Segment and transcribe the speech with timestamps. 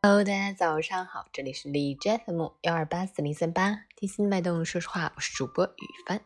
[0.00, 6.20] Hello，大家早上好，这里是荔枝 FM 幺二八四零三八，听心脉动，说实话，我是主播雨帆。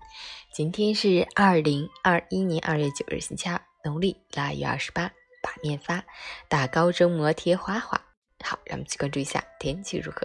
[0.52, 5.10] 今天是二零二一年二月九日，星期二，农历腊月二十八，
[5.42, 6.04] 把面发，
[6.50, 7.98] 打高蒸馍贴花花。
[8.44, 10.20] 好，让我们去关注一下天气如何。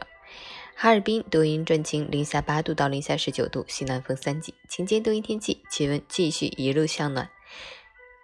[0.75, 7.31] 哈尔滨多云转晴，零下八度到零下十九度，西南风三级，晴间多云天气，气温继续一路向暖。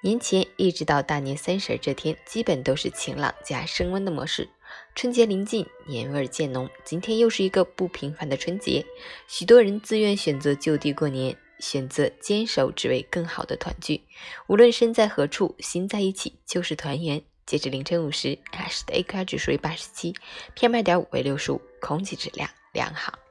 [0.03, 4.49] 年前一直到大年三十这天，基本都是晴朗加升温的模式。
[4.95, 8.85] 春节临近，年味儿渐浓，今天又是一个不平凡的春节，
[9.29, 14.01] 许多人自愿选择就地过年，选择坚守，只为更好的团聚。
[14.47, 17.23] 无论身在何处，心在一起就是团圆。
[17.45, 20.13] 截至凌晨五时，海市的 AQI 指数为八十七
[20.57, 23.22] ，PM 二点五为六十五，空气质量良好。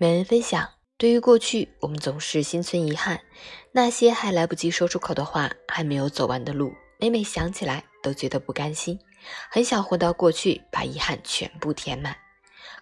[0.00, 3.20] 每人分享：对于过去，我们总是心存遗憾，
[3.72, 8.96] 那些还来不及说出口的话，还没有走完的路，每每想起来都觉得不甘心，
[9.50, 12.16] 很想回到过去，把遗憾全部填满。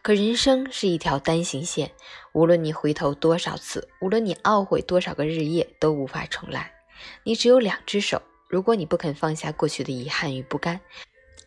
[0.03, 1.91] 可人生是一条单行线，
[2.34, 6.70] 无论你回头多少次，无论你懊悔多少个日夜，都无法重来。
[7.25, 10.78] 你只有两只手，如果你不肯放下过去的遗憾与不甘，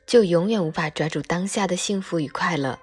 [0.07, 2.79] 就永远无法抓住当下的幸福与快乐。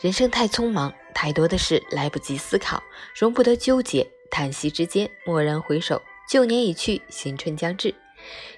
[0.00, 2.82] 人生太匆忙，太多的事来不及思考，
[3.14, 4.10] 容不得纠结。
[4.30, 7.94] 叹息之间，蓦然回首，旧年已去，新春将至。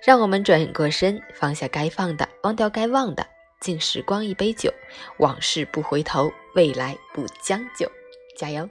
[0.05, 3.27] 让我们转过身，放下该放的，忘掉该忘的，
[3.61, 4.73] 敬时光一杯酒。
[5.19, 7.91] 往事不回头，未来不将就。
[8.37, 8.69] 加油！